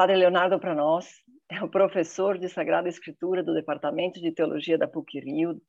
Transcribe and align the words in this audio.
Padre 0.00 0.16
Leonardo, 0.16 0.58
para 0.58 0.74
nós, 0.74 1.20
é 1.52 1.62
o 1.62 1.68
professor 1.68 2.38
de 2.38 2.48
Sagrada 2.48 2.88
Escritura 2.88 3.42
do 3.42 3.52
Departamento 3.52 4.18
de 4.18 4.32
Teologia 4.32 4.78
da 4.78 4.88
PUC-Rio, 4.88 5.60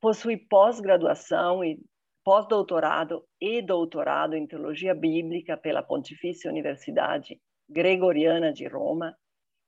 possui 0.00 0.36
pós-graduação 0.36 1.64
e 1.64 1.80
pós-doutorado 2.24 3.26
e 3.40 3.60
doutorado 3.60 4.36
em 4.36 4.46
Teologia 4.46 4.94
Bíblica 4.94 5.56
pela 5.56 5.82
Pontifícia 5.82 6.48
Universidade 6.48 7.40
Gregoriana 7.68 8.52
de 8.52 8.68
Roma, 8.68 9.16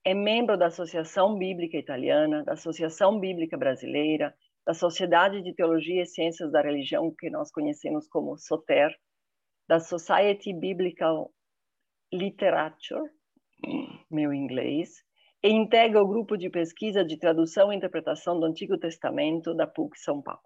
é 0.05 0.13
membro 0.13 0.57
da 0.57 0.67
Associação 0.67 1.37
Bíblica 1.37 1.77
Italiana, 1.77 2.41
da 2.41 2.53
Associação 2.53 3.19
Bíblica 3.19 3.57
Brasileira, 3.57 4.33
da 4.65 4.73
Sociedade 4.73 5.41
de 5.41 5.53
Teologia 5.53 6.03
e 6.03 6.05
Ciências 6.05 6.53
da 6.53 6.61
Religião, 6.61 7.13
que 7.13 7.29
nós 7.29 7.51
conhecemos 7.51 8.07
como 8.07 8.37
SOTER, 8.37 8.95
da 9.67 9.81
Society 9.81 10.53
Biblical 10.53 11.33
Literature, 12.13 13.13
meu 14.09 14.33
inglês, 14.33 15.03
e 15.43 15.49
integra 15.49 16.01
o 16.01 16.07
grupo 16.07 16.37
de 16.37 16.49
pesquisa 16.49 17.03
de 17.03 17.17
tradução 17.17 17.71
e 17.71 17.75
interpretação 17.75 18.39
do 18.39 18.45
Antigo 18.45 18.77
Testamento 18.77 19.53
da 19.53 19.67
PUC 19.67 19.99
São 19.99 20.21
Paulo. 20.21 20.43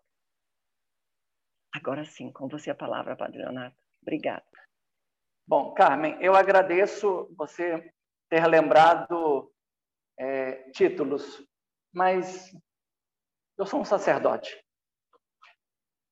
Agora 1.74 2.04
sim, 2.04 2.32
com 2.32 2.48
você 2.48 2.72
a 2.72 2.76
palavra, 2.76 3.16
Padre 3.16 3.38
Leonardo. 3.38 3.76
Obrigada. 4.02 4.46
Bom, 5.48 5.74
Carmen, 5.74 6.18
eu 6.22 6.36
agradeço 6.36 7.34
você 7.36 7.94
ter 8.30 8.46
lembrado 8.46 9.52
é, 10.18 10.70
títulos, 10.72 11.44
mas 11.94 12.52
eu 13.58 13.66
sou 13.66 13.82
um 13.82 13.86
sacerdote. 13.86 14.64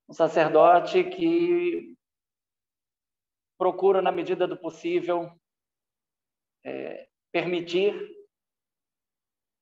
Um 0.10 0.14
sacerdote 0.14 1.04
que 1.04 1.96
procura, 3.58 4.02
na 4.02 4.12
medida 4.12 4.48
do 4.48 4.58
possível, 4.58 5.30
é, 6.64 7.10
permitir 7.32 7.94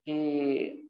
que 0.05 0.85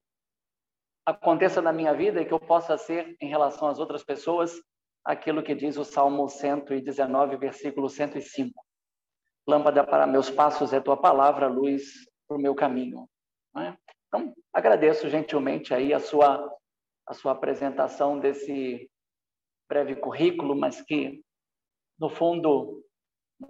aconteça 1.05 1.61
na 1.61 1.71
minha 1.71 1.93
vida 1.93 2.21
e 2.21 2.25
que 2.25 2.33
eu 2.33 2.39
possa 2.39 2.77
ser, 2.77 3.15
em 3.21 3.29
relação 3.29 3.67
às 3.67 3.79
outras 3.79 4.03
pessoas, 4.03 4.59
aquilo 5.03 5.43
que 5.43 5.53
diz 5.53 5.77
o 5.77 5.85
Salmo 5.85 6.27
119, 6.27 7.37
versículo 7.37 7.89
105. 7.89 8.51
Lâmpada 9.47 9.85
para 9.85 10.07
meus 10.07 10.29
passos 10.29 10.73
é 10.73 10.81
tua 10.81 10.97
palavra, 10.97 11.47
luz 11.47 11.83
para 12.27 12.37
o 12.37 12.41
meu 12.41 12.55
caminho. 12.55 13.07
É? 13.57 13.77
Então, 14.07 14.33
agradeço 14.51 15.07
gentilmente 15.07 15.73
aí 15.73 15.93
a 15.93 15.99
sua, 15.99 16.51
a 17.07 17.13
sua 17.13 17.33
apresentação 17.33 18.19
desse 18.19 18.89
breve 19.69 19.95
currículo, 19.95 20.55
mas 20.55 20.81
que, 20.81 21.23
no 21.99 22.09
fundo, 22.09 22.83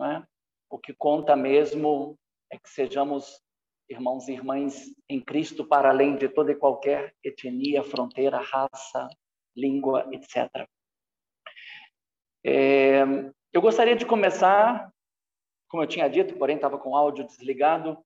é? 0.02 0.24
o 0.70 0.78
que 0.78 0.94
conta 0.94 1.36
mesmo 1.36 2.18
é 2.56 2.60
que 2.60 2.70
sejamos 2.70 3.42
irmãos 3.90 4.28
e 4.28 4.34
irmãs 4.34 4.86
em 5.10 5.22
Cristo 5.22 5.66
para 5.66 5.90
além 5.90 6.16
de 6.16 6.30
toda 6.30 6.52
e 6.52 6.56
qualquer 6.56 7.14
etnia, 7.24 7.84
fronteira, 7.84 8.40
raça, 8.40 9.08
língua, 9.56 10.08
etc. 10.12 10.68
É, 12.44 13.04
eu 13.54 13.62
gostaria 13.62 13.96
de 13.96 14.06
começar, 14.06 14.92
como 15.70 15.84
eu 15.84 15.88
tinha 15.88 16.08
dito, 16.08 16.38
porém 16.38 16.56
estava 16.56 16.78
com 16.78 16.92
o 16.92 16.96
áudio 16.96 17.26
desligado. 17.26 17.98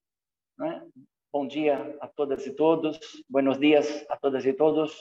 Né? 0.57 0.85
Bom 1.31 1.47
dia 1.47 1.97
a 2.01 2.07
todas 2.07 2.45
e 2.45 2.55
todos, 2.55 2.99
buenos 3.29 3.57
dias 3.59 4.05
a 4.09 4.17
todas 4.17 4.45
e 4.45 4.53
todos. 4.53 4.97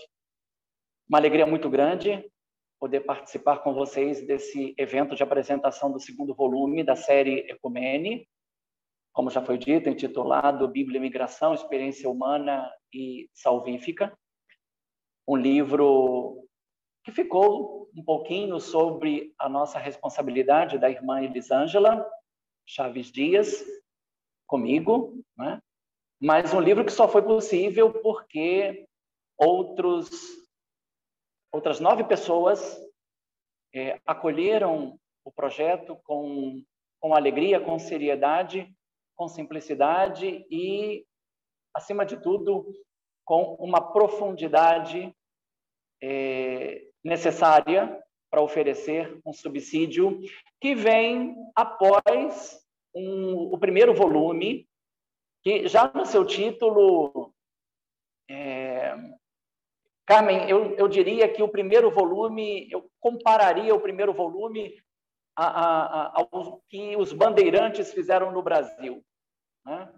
Uma 1.08 1.18
alegria 1.18 1.46
muito 1.46 1.70
grande 1.70 2.30
poder 2.78 3.00
participar 3.00 3.58
com 3.58 3.74
vocês 3.74 4.24
desse 4.24 4.74
evento 4.78 5.16
de 5.16 5.22
apresentação 5.22 5.90
do 5.90 5.98
segundo 5.98 6.32
volume 6.34 6.84
da 6.84 6.94
série 6.94 7.40
Ecumene, 7.50 8.28
como 9.18 9.30
já 9.30 9.42
foi 9.42 9.58
dito, 9.58 9.88
intitulado 9.88 10.68
Bíblia 10.68 10.98
e 10.98 11.00
Migração, 11.00 11.52
Experiência 11.52 12.08
Humana 12.08 12.72
e 12.94 13.28
Salvífica. 13.34 14.16
Um 15.26 15.34
livro 15.34 16.46
que 17.02 17.10
ficou 17.10 17.90
um 17.96 18.04
pouquinho 18.04 18.60
sobre 18.60 19.34
a 19.36 19.48
nossa 19.48 19.76
responsabilidade 19.76 20.78
da 20.78 20.88
irmã 20.88 21.20
Elisângela 21.20 22.08
Chaves 22.64 23.10
Dias, 23.10 23.60
comigo, 24.46 25.20
né? 25.36 25.60
mas 26.22 26.54
um 26.54 26.60
livro 26.60 26.84
que 26.84 26.92
só 26.92 27.08
foi 27.08 27.22
possível 27.22 27.92
porque 28.00 28.86
outros, 29.36 30.08
outras 31.50 31.80
nove 31.80 32.04
pessoas 32.04 32.80
é, 33.74 34.00
acolheram 34.06 34.96
o 35.24 35.32
projeto 35.32 35.96
com, 36.04 36.62
com 37.00 37.16
alegria, 37.16 37.58
com 37.58 37.80
seriedade 37.80 38.72
com 39.18 39.26
simplicidade 39.26 40.46
e, 40.48 41.04
acima 41.74 42.06
de 42.06 42.16
tudo, 42.22 42.72
com 43.24 43.56
uma 43.56 43.92
profundidade 43.92 45.12
é, 46.00 46.86
necessária 47.02 48.00
para 48.30 48.40
oferecer 48.40 49.20
um 49.26 49.32
subsídio 49.32 50.20
que 50.60 50.72
vem 50.74 51.34
após 51.56 52.64
um, 52.94 53.52
o 53.52 53.58
primeiro 53.58 53.92
volume, 53.92 54.68
que 55.42 55.66
já 55.66 55.90
no 55.92 56.06
seu 56.06 56.24
título. 56.24 57.34
É, 58.30 58.94
Carmen, 60.06 60.48
eu, 60.48 60.76
eu 60.76 60.86
diria 60.86 61.28
que 61.28 61.42
o 61.42 61.48
primeiro 61.48 61.90
volume, 61.90 62.70
eu 62.70 62.88
compararia 63.00 63.74
o 63.74 63.80
primeiro 63.80 64.12
volume 64.12 64.80
a, 65.46 65.46
a, 65.46 66.12
ao 66.16 66.60
que 66.68 66.96
os 66.96 67.12
bandeirantes 67.12 67.92
fizeram 67.92 68.32
no 68.32 68.42
Brasil. 68.42 69.04
Né? 69.64 69.92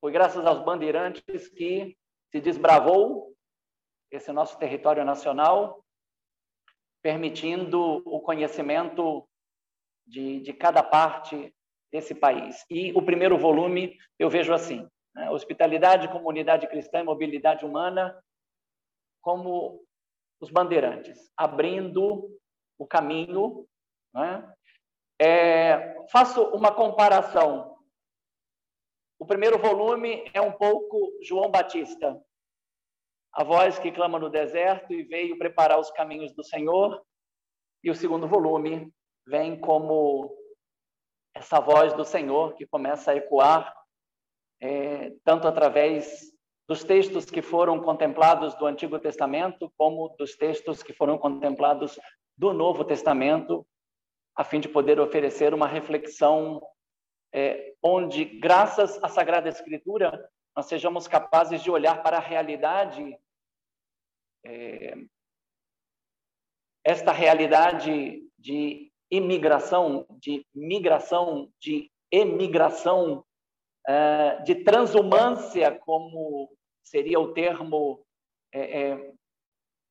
Foi 0.00 0.12
graças 0.12 0.44
aos 0.44 0.62
bandeirantes 0.62 1.48
que 1.48 1.96
se 2.30 2.40
desbravou 2.40 3.34
esse 4.10 4.30
nosso 4.32 4.58
território 4.58 5.04
nacional, 5.04 5.82
permitindo 7.02 8.02
o 8.04 8.20
conhecimento 8.20 9.26
de, 10.06 10.40
de 10.40 10.52
cada 10.52 10.82
parte 10.82 11.54
desse 11.90 12.14
país. 12.14 12.62
E 12.68 12.92
o 12.92 13.02
primeiro 13.02 13.38
volume 13.38 13.96
eu 14.18 14.28
vejo 14.28 14.52
assim: 14.52 14.86
né? 15.14 15.30
hospitalidade, 15.30 16.08
comunidade 16.08 16.68
cristã 16.68 17.00
e 17.00 17.04
mobilidade 17.04 17.64
humana, 17.64 18.14
como 19.22 19.82
os 20.38 20.50
bandeirantes, 20.50 21.32
abrindo 21.34 22.30
o 22.78 22.86
caminho. 22.86 23.66
Né? 24.12 24.52
É, 25.20 26.04
faço 26.10 26.42
uma 26.54 26.72
comparação 26.74 27.76
o 29.18 29.24
primeiro 29.24 29.58
volume 29.58 30.30
é 30.34 30.40
um 30.42 30.52
pouco 30.52 31.18
João 31.22 31.50
Batista, 31.50 32.20
a 33.32 33.42
voz 33.42 33.78
que 33.78 33.90
clama 33.90 34.18
no 34.18 34.28
deserto 34.28 34.92
e 34.92 35.04
veio 35.04 35.38
preparar 35.38 35.78
os 35.78 35.90
caminhos 35.90 36.34
do 36.34 36.44
Senhor. 36.44 37.02
E 37.82 37.90
o 37.90 37.94
segundo 37.94 38.28
volume 38.28 38.92
vem 39.26 39.58
como 39.58 40.36
essa 41.34 41.60
voz 41.60 41.94
do 41.94 42.04
Senhor 42.04 42.54
que 42.54 42.66
começa 42.66 43.10
a 43.10 43.16
ecoar, 43.16 43.74
é, 44.60 45.12
tanto 45.24 45.48
através 45.48 46.32
dos 46.68 46.84
textos 46.84 47.26
que 47.26 47.40
foram 47.40 47.80
contemplados 47.80 48.54
do 48.56 48.66
Antigo 48.66 48.98
Testamento, 48.98 49.72
como 49.78 50.14
dos 50.18 50.36
textos 50.36 50.82
que 50.82 50.92
foram 50.92 51.16
contemplados 51.16 51.98
do 52.36 52.52
Novo 52.52 52.84
Testamento, 52.84 53.66
a 54.36 54.44
fim 54.44 54.60
de 54.60 54.68
poder 54.68 55.00
oferecer 55.00 55.54
uma 55.54 55.66
reflexão 55.66 56.62
é, 57.32 57.74
onde, 57.82 58.24
graças 58.24 59.02
à 59.02 59.08
Sagrada 59.08 59.48
Escritura, 59.48 60.28
nós 60.54 60.66
sejamos 60.66 61.08
capazes 61.08 61.62
de 61.62 61.70
olhar 61.70 62.02
para 62.02 62.18
a 62.18 62.20
realidade, 62.20 63.18
é, 64.44 64.94
esta 66.84 67.12
realidade 67.12 68.22
de 68.38 68.92
imigração, 69.10 70.06
de 70.10 70.46
migração, 70.54 71.50
de 71.60 71.90
emigração, 72.10 73.24
é, 73.86 74.42
de 74.42 74.56
transumância, 74.56 75.72
como 75.80 76.50
seria 76.82 77.18
o 77.18 77.32
termo 77.32 78.04
é, 78.52 78.82
é, 78.82 79.12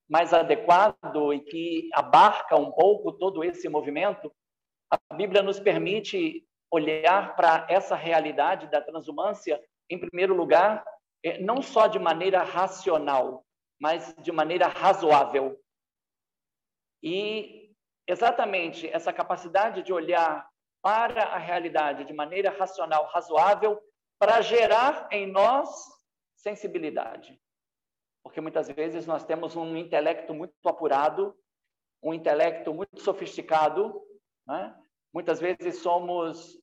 mais 0.10 0.34
adequado 0.34 1.34
e 1.34 1.40
que 1.40 1.90
abarca 1.94 2.56
um 2.56 2.72
pouco 2.72 3.12
todo 3.12 3.44
esse 3.44 3.68
movimento, 3.68 4.32
a 4.90 5.16
Bíblia 5.16 5.42
nos 5.42 5.60
permite 5.60 6.46
olhar 6.72 7.36
para 7.36 7.66
essa 7.70 7.96
realidade 7.96 8.68
da 8.68 8.82
transumância, 8.82 9.62
em 9.90 10.00
primeiro 10.00 10.36
lugar, 10.36 10.86
é, 11.24 11.40
não 11.40 11.62
só 11.62 11.88
de 11.88 11.98
maneira 11.98 12.44
racional, 12.44 13.46
mas 13.80 14.14
de 14.22 14.32
maneira 14.32 14.68
razoável. 14.68 15.60
E 17.02 17.72
exatamente 18.08 18.88
essa 18.88 19.12
capacidade 19.12 19.82
de 19.84 19.92
olhar 19.92 20.48
para 20.82 21.24
a 21.24 21.38
realidade 21.38 22.06
de 22.06 22.14
maneira 22.14 22.52
racional, 22.52 23.06
razoável, 23.08 23.82
para 24.20 24.42
gerar 24.42 25.08
em 25.12 25.26
nós 25.26 25.70
sensibilidade. 26.36 27.40
Porque 28.26 28.42
muitas 28.42 28.68
vezes 28.68 29.06
nós 29.06 29.24
temos 29.24 29.56
um 29.56 29.78
intelecto 29.78 30.34
muito 30.34 30.56
apurado, 30.66 31.38
um 32.02 32.12
intelecto 32.12 32.74
muito 32.74 33.00
sofisticado, 33.00 34.02
né? 34.48 34.76
muitas 35.14 35.40
vezes 35.40 35.78
somos 35.78 36.60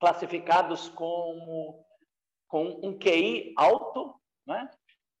classificados 0.00 0.88
como 0.90 1.84
com 2.46 2.80
um 2.80 2.96
QI 2.96 3.52
alto, 3.56 4.14
né? 4.46 4.70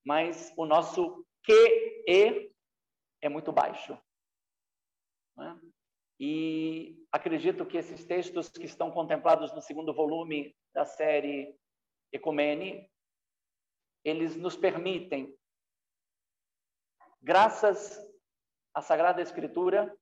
mas 0.06 0.54
o 0.56 0.64
nosso 0.64 1.26
QE 1.44 2.54
é 3.20 3.28
muito 3.28 3.50
baixo. 3.50 3.98
Né? 5.36 5.60
E 6.20 7.04
acredito 7.10 7.66
que 7.66 7.78
esses 7.78 8.04
textos 8.04 8.48
que 8.48 8.66
estão 8.66 8.92
contemplados 8.92 9.52
no 9.52 9.60
segundo 9.60 9.92
volume 9.92 10.54
da 10.72 10.84
série 10.84 11.52
Ecumene, 12.12 12.91
eles 14.04 14.36
nos 14.36 14.56
permitem, 14.56 15.36
graças 17.20 17.98
à 18.74 18.82
Sagrada 18.82 19.22
Escritura, 19.22 19.96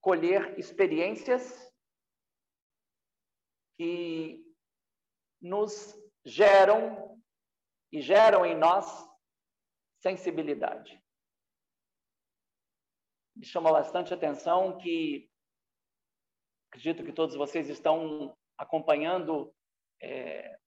colher 0.00 0.58
experiências 0.58 1.72
que 3.76 4.44
nos 5.40 5.94
geram 6.24 7.20
e 7.92 8.00
geram 8.00 8.44
em 8.44 8.56
nós 8.56 9.08
sensibilidade. 10.00 11.02
Me 13.34 13.44
chama 13.44 13.72
bastante 13.72 14.12
atenção 14.12 14.78
que 14.78 15.30
acredito 16.70 17.04
que 17.04 17.12
todos 17.12 17.36
vocês 17.36 17.68
estão 17.68 18.36
acompanhando 18.58 19.54
é, 20.02 20.58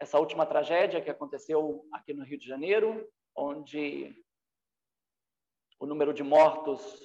essa 0.00 0.18
última 0.18 0.46
tragédia 0.46 1.02
que 1.02 1.10
aconteceu 1.10 1.86
aqui 1.92 2.12
no 2.12 2.24
Rio 2.24 2.38
de 2.38 2.46
Janeiro, 2.46 3.10
onde 3.36 4.14
o 5.78 5.86
número 5.86 6.12
de 6.12 6.22
mortos 6.22 7.00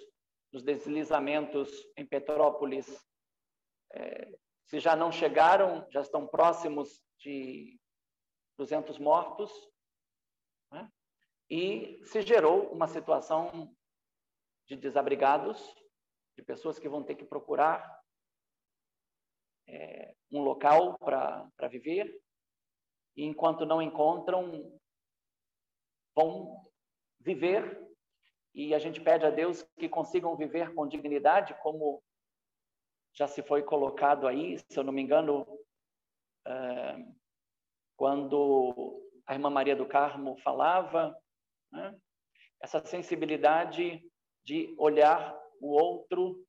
nos 0.51 0.63
deslizamentos 0.63 1.69
em 1.95 2.05
Petrópolis, 2.05 2.87
é, 3.93 4.37
se 4.65 4.79
já 4.79 4.95
não 4.95 5.11
chegaram, 5.11 5.87
já 5.91 6.01
estão 6.01 6.27
próximos 6.27 7.03
de 7.19 7.79
200 8.57 8.97
mortos, 8.97 9.51
né? 10.71 10.91
e 11.49 11.99
se 12.05 12.21
gerou 12.21 12.71
uma 12.71 12.87
situação 12.87 13.75
de 14.67 14.75
desabrigados, 14.75 15.59
de 16.37 16.43
pessoas 16.43 16.79
que 16.79 16.89
vão 16.89 17.03
ter 17.03 17.15
que 17.15 17.25
procurar 17.25 17.99
é, 19.67 20.15
um 20.31 20.41
local 20.41 20.97
para 20.99 21.67
viver, 21.69 22.21
e 23.15 23.25
enquanto 23.25 23.65
não 23.65 23.81
encontram, 23.81 24.79
vão 26.15 26.69
viver, 27.19 27.87
e 28.53 28.73
a 28.73 28.79
gente 28.79 28.99
pede 28.99 29.25
a 29.25 29.29
Deus 29.29 29.63
que 29.77 29.87
consigam 29.87 30.35
viver 30.35 30.73
com 30.73 30.87
dignidade, 30.87 31.55
como 31.61 32.01
já 33.13 33.27
se 33.27 33.41
foi 33.43 33.63
colocado 33.63 34.27
aí, 34.27 34.57
se 34.57 34.77
eu 34.77 34.83
não 34.83 34.93
me 34.93 35.01
engano, 35.01 35.45
quando 37.97 39.03
a 39.25 39.33
irmã 39.33 39.49
Maria 39.49 39.75
do 39.75 39.85
Carmo 39.85 40.37
falava, 40.37 41.15
né? 41.71 41.99
essa 42.61 42.83
sensibilidade 42.85 44.01
de 44.43 44.73
olhar 44.77 45.37
o 45.61 45.67
outro 45.67 46.43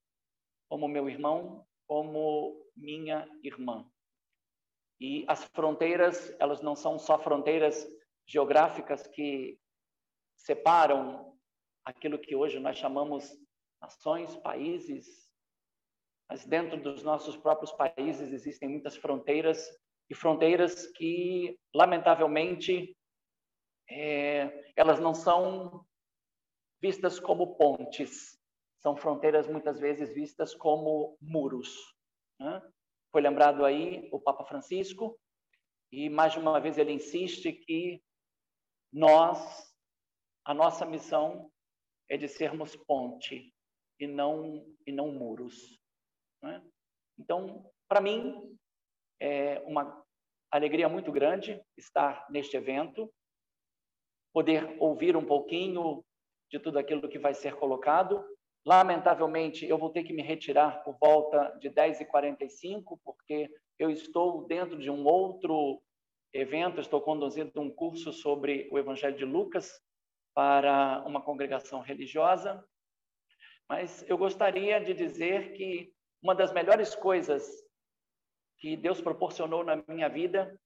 como 0.69 0.89
meu 0.89 1.09
irmão, 1.09 1.67
como 1.87 2.65
minha 2.77 3.29
irmã. 3.43 3.85
E 5.01 5.25
as 5.27 5.45
fronteiras, 5.45 6.35
elas 6.39 6.61
não 6.61 6.77
são 6.77 6.99
só 6.99 7.19
fronteiras 7.19 7.87
geográficas 8.27 9.07
que 9.07 9.59
separam 10.37 11.37
aquilo 11.85 12.19
que 12.19 12.37
hoje 12.37 12.59
nós 12.59 12.77
chamamos 12.77 13.31
nações, 13.81 14.37
países, 14.37 15.31
mas 16.29 16.45
dentro 16.45 16.81
dos 16.81 17.03
nossos 17.03 17.37
próprios 17.37 17.73
países 17.73 18.33
existem 18.33 18.69
muitas 18.69 18.97
fronteiras 18.97 19.67
e 20.09 20.15
fronteiras 20.15 20.87
que, 20.93 21.59
lamentavelmente, 21.75 22.97
é, 23.89 24.73
elas 24.77 25.01
não 25.01 25.15
são 25.15 25.85
vistas 26.81 27.19
como 27.19 27.57
pontes, 27.57 28.39
são 28.81 28.97
fronteiras 28.97 29.49
muitas 29.49 29.79
vezes 29.79 30.15
vistas 30.15 30.55
como 30.55 31.17
muros. 31.21 31.75
Né? 32.39 32.63
Foi 33.13 33.21
lembrado 33.21 33.65
aí 33.65 34.09
o 34.13 34.21
Papa 34.21 34.45
Francisco 34.45 35.19
e 35.91 36.09
mais 36.09 36.37
uma 36.37 36.61
vez 36.61 36.79
ele 36.79 36.93
insiste 36.93 37.53
que 37.53 38.01
nós, 38.93 39.75
a 40.45 40.55
nossa 40.55 40.87
missão 40.87 41.51
é 42.09 42.17
de 42.17 42.29
sermos 42.29 42.77
ponte 42.77 43.53
e 43.99 44.07
não 44.07 44.65
e 44.87 44.93
não 44.93 45.11
muros. 45.11 45.81
Né? 46.41 46.65
Então, 47.19 47.69
para 47.89 48.01
mim, 48.01 48.57
é 49.21 49.59
uma 49.67 50.07
alegria 50.49 50.89
muito 50.89 51.11
grande 51.11 51.61
estar 51.77 52.27
neste 52.31 52.57
evento, 52.57 53.13
poder 54.33 54.77
ouvir 54.81 55.17
um 55.17 55.27
pouquinho 55.27 56.05
de 56.49 56.61
tudo 56.61 56.79
aquilo 56.79 57.09
que 57.09 57.19
vai 57.19 57.35
ser 57.35 57.57
colocado. 57.57 58.25
Lamentavelmente, 58.65 59.67
eu 59.67 59.79
vou 59.79 59.91
ter 59.91 60.05
que 60.05 60.13
me 60.13 60.23
retirar 60.23 60.83
por 60.85 60.99
volta 60.99 61.57
de 61.59 61.71
10h45, 61.71 62.99
porque 63.03 63.51
eu 63.79 63.91
estou 63.91 64.47
dentro 64.47 64.79
de 64.79 64.91
um 64.91 65.07
outro 65.07 65.83
evento, 66.33 66.81
estou 66.81 67.01
conduzindo 67.01 67.59
um 67.61 67.71
curso 67.71 68.13
sobre 68.13 68.69
o 68.71 68.79
Evangelho 68.79 69.17
de 69.17 69.25
Lucas 69.25 69.83
para 70.35 71.03
uma 71.07 71.23
congregação 71.23 71.81
religiosa. 71.81 72.63
Mas 73.69 74.05
eu 74.09 74.19
gostaria 74.19 74.79
de 74.79 74.93
dizer 74.93 75.53
que 75.55 75.93
uma 76.23 76.35
das 76.35 76.53
melhores 76.53 76.95
coisas 76.95 77.49
que 78.59 78.77
Deus 78.77 79.01
proporcionou 79.01 79.65
na 79.65 79.83
minha 79.89 80.09
vida 80.09 80.61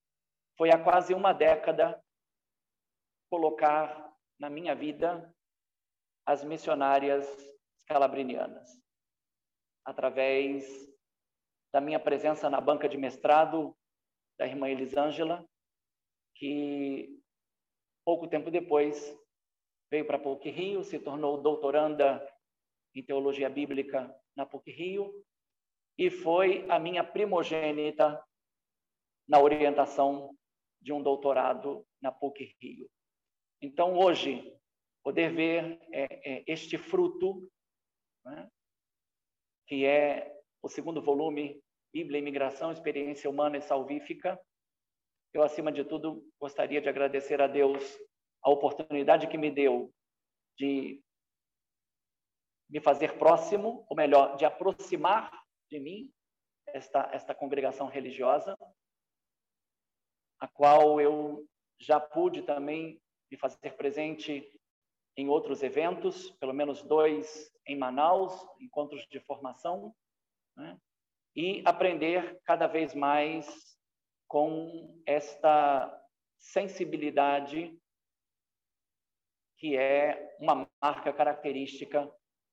foi 0.58 0.70
há 0.70 0.78
quase 0.78 1.14
uma 1.14 1.32
década 1.32 2.02
colocar 3.30 4.12
na 4.38 4.50
minha 4.50 4.74
vida 4.74 5.32
as 6.26 6.42
missionárias 6.42 7.53
calabrinianas, 7.86 8.80
através 9.84 10.64
da 11.72 11.80
minha 11.80 11.98
presença 11.98 12.48
na 12.48 12.60
banca 12.60 12.88
de 12.88 12.96
mestrado 12.96 13.76
da 14.38 14.46
irmã 14.46 14.68
Elisângela, 14.68 15.44
que 16.36 17.20
pouco 18.04 18.28
tempo 18.28 18.50
depois 18.50 19.16
veio 19.90 20.06
para 20.06 20.18
PUC 20.18 20.50
Rio, 20.50 20.84
se 20.84 20.98
tornou 20.98 21.40
doutoranda 21.40 22.26
em 22.94 23.04
teologia 23.04 23.48
bíblica 23.48 24.14
na 24.36 24.46
PUC 24.46 24.70
Rio 24.70 25.24
e 25.98 26.10
foi 26.10 26.68
a 26.68 26.78
minha 26.78 27.04
primogênita 27.04 28.22
na 29.28 29.40
orientação 29.40 30.36
de 30.80 30.92
um 30.92 31.02
doutorado 31.02 31.86
na 32.00 32.12
PUC 32.12 32.54
Rio. 32.60 32.88
Então, 33.62 33.96
hoje, 33.98 34.54
poder 35.02 35.32
ver 35.32 35.80
é, 35.92 36.32
é, 36.32 36.44
este 36.46 36.76
fruto, 36.76 37.48
né, 38.24 38.48
que 39.66 39.84
é 39.84 40.40
o 40.62 40.68
segundo 40.68 41.02
volume, 41.02 41.62
Bíblia, 41.92 42.18
Imigração, 42.18 42.72
Experiência 42.72 43.28
Humana 43.28 43.58
e 43.58 43.62
Salvífica, 43.62 44.40
eu, 45.32 45.42
acima 45.42 45.72
de 45.72 45.84
tudo, 45.84 46.24
gostaria 46.40 46.80
de 46.80 46.88
agradecer 46.88 47.42
a 47.42 47.48
Deus 47.48 47.98
a 48.40 48.50
oportunidade 48.50 49.26
que 49.26 49.36
me 49.36 49.50
deu 49.50 49.92
de 50.56 51.02
me 52.70 52.80
fazer 52.80 53.18
próximo, 53.18 53.84
ou 53.88 53.96
melhor, 53.96 54.36
de 54.36 54.44
aproximar 54.44 55.30
de 55.68 55.80
mim 55.80 56.12
esta, 56.68 57.10
esta 57.12 57.34
congregação 57.34 57.88
religiosa, 57.88 58.56
a 60.38 60.48
qual 60.48 61.00
eu 61.00 61.44
já 61.80 61.98
pude 61.98 62.42
também 62.42 63.00
me 63.30 63.36
fazer 63.36 63.76
presente 63.76 64.48
em 65.16 65.28
outros 65.28 65.62
eventos, 65.62 66.30
pelo 66.32 66.52
menos 66.52 66.82
dois 66.82 67.52
em 67.66 67.76
Manaus, 67.76 68.46
encontros 68.60 69.06
de 69.08 69.20
formação, 69.20 69.94
né? 70.56 70.78
e 71.34 71.62
aprender 71.64 72.40
cada 72.44 72.66
vez 72.66 72.94
mais 72.94 73.46
com 74.28 75.00
esta 75.06 76.02
sensibilidade 76.38 77.76
que 79.56 79.76
é 79.76 80.36
uma 80.40 80.68
marca 80.82 81.12
característica 81.12 82.10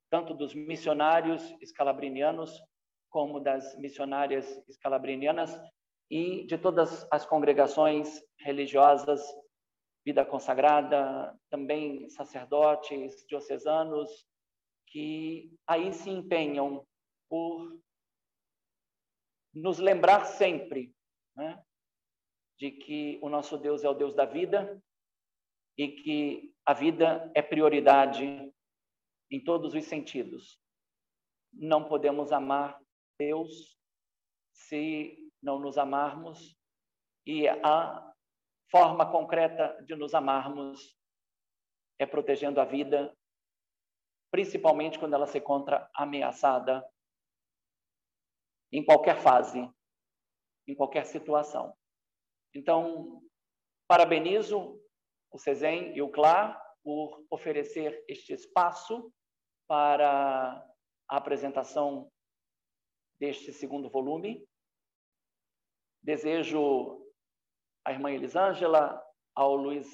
tanto 0.10 0.34
dos 0.34 0.53
missionários 0.53 1.41
escalabrinianos 1.62 2.62
como 3.10 3.39
das 3.39 3.77
missionárias 3.77 4.46
escalabrinianas 4.68 5.60
e 6.10 6.46
de 6.46 6.58
todas 6.58 7.08
as 7.10 7.25
congregações 7.25 8.22
religiosas, 8.39 9.22
vida 10.05 10.25
consagrada, 10.25 11.38
também 11.50 12.10
sacerdotes 12.10 13.25
diocesanos, 13.27 14.27
que 14.88 15.53
aí 15.67 15.93
se 15.93 16.10
empenham 16.10 16.86
por 17.29 17.79
nos 19.53 19.79
lembrar 19.79 20.25
sempre 20.25 20.93
né, 21.36 21.63
de 22.58 22.72
que 22.72 23.20
o 23.22 23.29
nosso 23.29 23.58
Deus 23.58 23.84
é 23.84 23.89
o 23.89 23.93
Deus 23.93 24.15
da 24.15 24.25
vida 24.25 24.81
e 25.77 25.89
que 25.89 26.55
a 26.65 26.74
vida 26.74 27.31
é 27.36 27.41
prioridade 27.41 28.53
em 29.29 29.43
todos 29.43 29.74
os 29.74 29.86
sentidos. 29.86 30.60
Não 31.53 31.88
podemos 31.88 32.31
amar 32.31 32.79
Deus 33.17 33.77
se 34.51 35.31
não 35.41 35.60
nos 35.60 35.77
amarmos, 35.77 36.55
e 37.25 37.48
a 37.48 38.13
forma 38.72 39.12
concreta 39.12 39.78
de 39.84 39.96
nos 39.96 40.16
amarmos 40.16 40.98
é 42.00 42.06
protegendo 42.06 42.62
a 42.62 42.66
vida, 42.66 43.16
principalmente 44.32 44.98
quando 44.98 45.13
ela 45.13 45.28
se 45.28 45.38
encontra 45.38 45.90
ameaçada 45.94 46.84
em 48.72 48.84
qualquer 48.84 49.22
fase, 49.22 49.70
em 50.66 50.74
qualquer 50.74 51.06
situação. 51.06 51.78
Então, 52.56 53.22
parabenizo 53.88 54.82
o 55.30 55.38
CESEM 55.38 55.96
e 55.96 56.01
o 56.01 56.10
CLAR 56.10 56.60
por 56.82 57.25
oferecer 57.30 58.04
este 58.08 58.34
espaço 58.34 59.13
para 59.68 60.66
a 61.10 61.18
apresentação 61.18 62.10
deste 63.20 63.51
segundo 63.51 63.90
volume. 63.90 64.48
Desejo 66.01 67.00
à 67.85 67.91
irmã 67.91 68.11
Elisângela, 68.11 69.01
ao 69.35 69.55
Luiz 69.55 69.88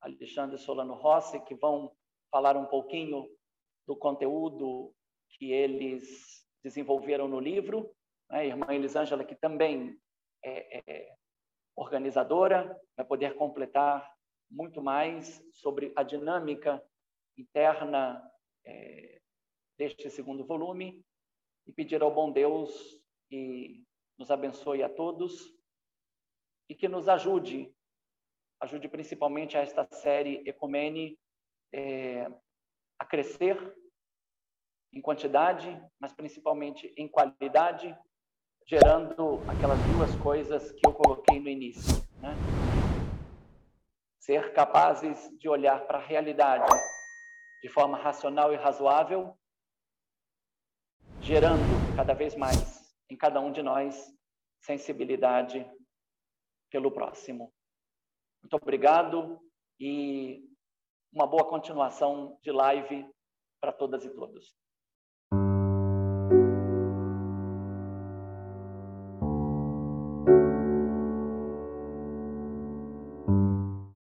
Alexandre 0.00 0.58
Solano 0.58 0.94
Rossi, 0.94 1.40
que 1.44 1.54
vão 1.54 1.92
falar 2.30 2.56
um 2.56 2.66
pouquinho 2.66 3.26
do 3.86 3.96
conteúdo 3.96 4.94
que 5.30 5.52
eles 5.52 6.46
desenvolveram 6.62 7.28
no 7.28 7.40
livro. 7.40 7.90
A 8.28 8.36
né? 8.36 8.46
irmã 8.46 8.66
Elisângela, 8.70 9.24
que 9.24 9.34
também 9.34 9.98
é, 10.44 10.78
é 10.90 11.14
organizadora, 11.76 12.78
vai 12.96 13.06
poder 13.06 13.34
completar 13.36 14.12
muito 14.50 14.82
mais 14.82 15.42
sobre 15.52 15.92
a 15.96 16.02
dinâmica 16.02 16.82
interna 17.38 18.22
é, 18.66 19.20
deste 19.78 20.10
segundo 20.10 20.44
volume 20.44 21.02
e 21.66 21.72
pedir 21.72 22.02
ao 22.02 22.12
bom 22.12 22.30
Deus 22.30 23.00
que 23.28 23.84
nos 24.18 24.30
abençoe 24.30 24.82
a 24.82 24.88
todos 24.88 25.59
e 26.70 26.74
que 26.76 26.86
nos 26.86 27.08
ajude, 27.08 27.74
ajude 28.60 28.88
principalmente 28.88 29.58
a 29.58 29.60
esta 29.60 29.84
série 29.90 30.40
Ecumene 30.46 31.18
é, 31.74 32.30
a 32.96 33.04
crescer 33.04 33.58
em 34.92 35.02
quantidade, 35.02 35.68
mas 35.98 36.12
principalmente 36.12 36.94
em 36.96 37.08
qualidade, 37.08 37.98
gerando 38.64 39.40
aquelas 39.50 39.80
duas 39.92 40.14
coisas 40.22 40.70
que 40.70 40.86
eu 40.86 40.92
coloquei 40.92 41.40
no 41.40 41.48
início. 41.48 41.92
Né? 42.20 42.36
Ser 44.20 44.52
capazes 44.52 45.28
de 45.40 45.48
olhar 45.48 45.88
para 45.88 45.98
a 45.98 46.06
realidade 46.06 46.72
de 47.64 47.68
forma 47.68 47.98
racional 47.98 48.52
e 48.52 48.56
razoável, 48.56 49.36
gerando 51.20 51.96
cada 51.96 52.14
vez 52.14 52.36
mais 52.36 52.94
em 53.10 53.16
cada 53.16 53.40
um 53.40 53.50
de 53.50 53.60
nós 53.60 54.16
sensibilidade 54.60 55.68
pelo 56.70 56.90
próximo. 56.90 57.52
Muito 58.42 58.56
obrigado 58.56 59.40
e 59.78 60.42
uma 61.12 61.26
boa 61.26 61.48
continuação 61.48 62.38
de 62.42 62.50
live 62.50 63.06
para 63.60 63.72
todas 63.72 64.04
e 64.04 64.10
todos. 64.10 64.54